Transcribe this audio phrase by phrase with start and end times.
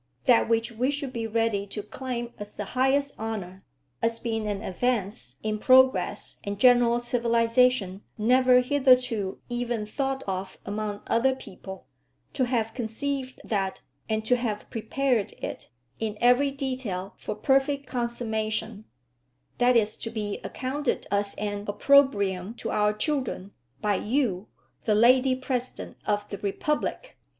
[0.23, 3.63] That which we should be ready to claim as the highest honour,
[4.01, 11.01] as being an advance in progress and general civilisation never hitherto even thought of among
[11.05, 11.85] other people,
[12.33, 15.69] to have conceived that, and to have prepared it,
[15.99, 18.85] in every detail for perfect consummation,
[19.59, 24.47] that is to be accounted as an opprobrium to our children, by you,
[24.87, 27.19] the Lady President of the Republic!